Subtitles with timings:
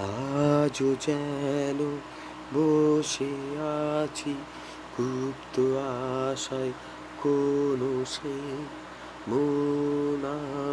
[0.00, 1.80] আজও যেন
[2.54, 3.32] বসে
[3.98, 4.34] আছি
[4.96, 5.56] গুপ্ত
[6.28, 6.72] আশায়
[7.22, 8.36] কোনো সে
[9.28, 10.22] মন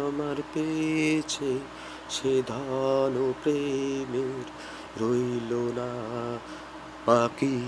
[0.06, 1.52] আমার পেয়েছে,
[2.10, 4.46] সে ধন প্রেমের
[5.00, 5.90] রইল না
[7.06, 7.58] বাকি,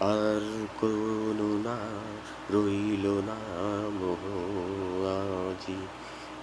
[0.00, 0.44] আর
[0.80, 1.78] কোনো না
[2.54, 3.38] রইল না
[4.00, 4.22] মোহ
[5.48, 5.80] আজি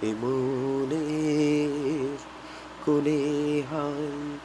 [0.02, 1.23] এ মনের
[2.86, 4.38] কোনে হাই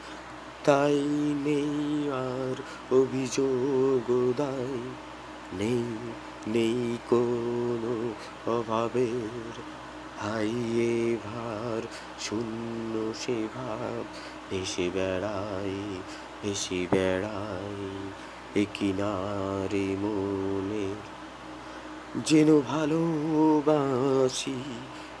[0.64, 1.00] তাই
[1.44, 2.56] নেই আর
[2.94, 4.80] অভিযোগ দায়।
[5.52, 5.84] নেই
[6.46, 7.94] নেই কোনো
[8.50, 9.54] অভাবের
[10.20, 11.82] হাইয়ে ভার,
[12.20, 14.04] শূন্য সে ভাব
[14.50, 16.00] ভেসে বেড়াই
[16.42, 18.10] ভেসে বেড়াই
[18.60, 21.00] এ কিনারে মনের।
[22.26, 24.54] যেন ভালোবাসি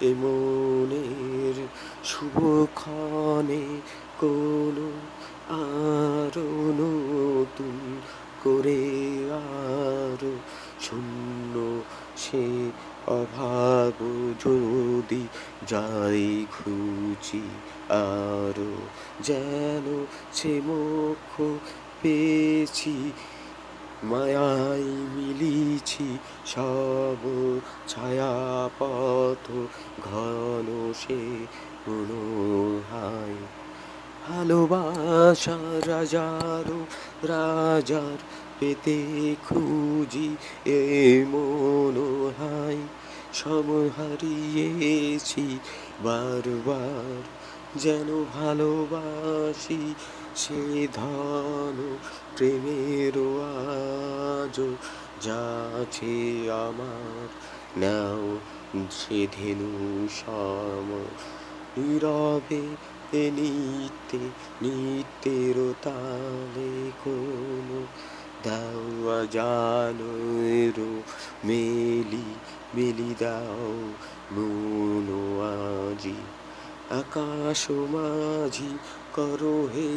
[0.00, 1.56] এ মনের
[2.04, 3.64] শুভক্ষণে
[4.20, 4.88] কোনো
[5.60, 6.48] আরও
[6.80, 7.76] নতুন
[8.42, 8.80] করে
[9.40, 10.32] আরও
[10.80, 11.54] শূন্য
[12.16, 12.44] সে
[13.10, 13.96] অভাব
[14.40, 15.22] যদি
[15.68, 17.44] যাই খুঁজি
[18.04, 18.72] আরও
[19.22, 19.86] যেন
[20.34, 21.30] সে মুখ
[22.00, 22.94] পেয়েছি
[24.02, 26.08] মায়াই মিলিছি
[26.44, 27.22] সব
[27.88, 28.34] ছায়া
[28.78, 29.44] পথ
[30.02, 31.20] ঘন সে
[31.84, 33.34] মনোহাই
[34.24, 36.80] ভালোবাসা রাজারও
[37.26, 38.18] রাজার
[38.58, 38.98] পেতে
[39.44, 40.30] খুঁজি
[40.70, 40.80] এ
[41.32, 42.78] মনোহাই
[43.32, 45.46] সব হারিয়েছি
[46.04, 47.22] বারবার
[47.76, 49.94] যেন ভালোবাসি
[50.36, 51.96] সে ধন
[52.36, 53.12] প্রেমের
[53.42, 54.68] আজও
[55.22, 57.28] যাচ্ছে আমার।
[57.80, 58.38] নাও
[58.90, 60.88] সে ধেনু সম।
[61.78, 62.60] নীরবে
[63.12, 64.18] এ নিত্যে,
[64.62, 67.86] নিত্যের তালে কোনো
[68.42, 70.12] দাওয়া জানো
[71.44, 72.34] মেলি
[72.74, 73.92] মেলি দাও
[74.32, 75.40] মনো
[75.92, 76.39] আজি।
[76.90, 78.72] আকাশ মাঝি
[79.14, 79.88] করো হে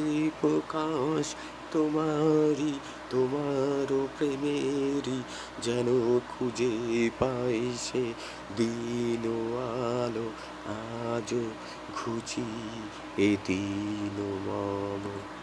[0.42, 1.26] প্রকাশ
[1.72, 2.74] তোমারি
[3.10, 5.20] তোমার প্রেমেরই
[5.62, 5.88] যেন
[6.30, 6.74] খুঁজে
[7.20, 8.06] পাই সে
[8.58, 9.24] দিন
[10.02, 10.28] আলো
[10.66, 11.30] আজ
[11.96, 12.48] খুঁজি
[13.18, 14.18] এ দিন
[14.48, 15.43] মম।